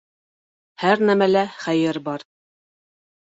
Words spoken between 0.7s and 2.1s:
Һәр нәмәлә хәйер